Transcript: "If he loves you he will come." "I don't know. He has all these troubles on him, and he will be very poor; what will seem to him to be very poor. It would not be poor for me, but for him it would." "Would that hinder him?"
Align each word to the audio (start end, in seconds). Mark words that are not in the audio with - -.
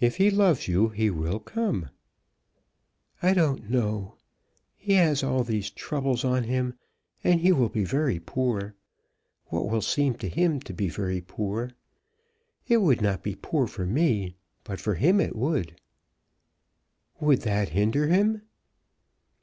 "If 0.00 0.16
he 0.16 0.30
loves 0.30 0.66
you 0.66 0.88
he 0.88 1.10
will 1.10 1.38
come." 1.38 1.90
"I 3.22 3.34
don't 3.34 3.68
know. 3.68 4.14
He 4.78 4.94
has 4.94 5.22
all 5.22 5.44
these 5.44 5.68
troubles 5.68 6.24
on 6.24 6.44
him, 6.44 6.72
and 7.22 7.38
he 7.38 7.52
will 7.52 7.68
be 7.68 7.84
very 7.84 8.18
poor; 8.18 8.74
what 9.48 9.68
will 9.68 9.82
seem 9.82 10.14
to 10.14 10.28
him 10.30 10.58
to 10.60 10.72
be 10.72 10.88
very 10.88 11.20
poor. 11.20 11.72
It 12.66 12.78
would 12.78 13.02
not 13.02 13.22
be 13.22 13.34
poor 13.34 13.66
for 13.66 13.84
me, 13.84 14.36
but 14.64 14.80
for 14.80 14.94
him 14.94 15.20
it 15.20 15.36
would." 15.36 15.78
"Would 17.20 17.42
that 17.42 17.68
hinder 17.68 18.06
him?" 18.06 18.40